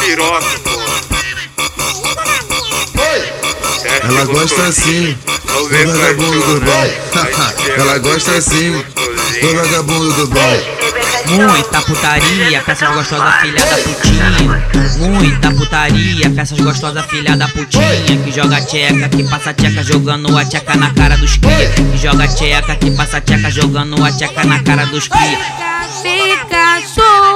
[0.00, 0.46] piroca,
[4.04, 6.86] Ela gosta assim, do vagabundo do bom.
[7.76, 8.84] Ela gosta assim,
[9.40, 10.78] do vagabundo do bom.
[11.26, 14.30] Muita putaria, peças gostosas, filha da putinha.
[14.98, 18.16] Muita putaria, peças gostosas, filha da putinha.
[18.24, 21.70] Que joga tcheca, que passa tcheca, jogando a tcheca na cara dos cria.
[21.70, 25.38] Que joga tcheca, que passa tcheca, jogando a tcheca na cara dos cria.
[26.02, 27.27] Fica show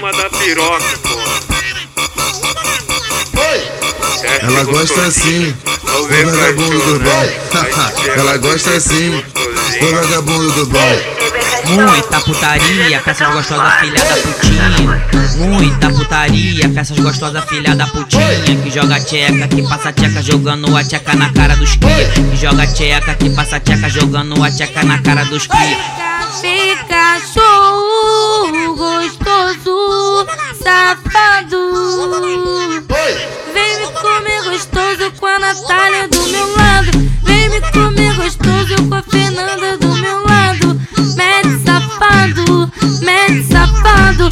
[0.00, 0.84] cima da piroca,
[4.40, 7.28] Ela gosta assim, do vagabundo do bom.
[8.16, 9.22] Ela gosta assim,
[9.78, 11.20] do vagabundo do bom.
[11.66, 15.06] Muita putaria, peças gostosas, filha da putinha.
[15.36, 18.56] Muita putaria, peças gostosas, filha da putinha.
[18.62, 22.08] Que joga tcheca, que passa tcheca, jogando a tcheca na cara dos cria.
[22.08, 25.76] Que joga tcheca, que passa tcheca, jogando a tcheca na cara dos cria.
[26.40, 27.49] Fica show
[30.62, 31.56] safado.
[33.52, 36.90] Vem me comer gostoso com a Natália do meu lado.
[37.22, 40.80] Vem me comer gostoso com a Fernanda do meu lado.
[41.16, 44.28] Mete safado, mete safado.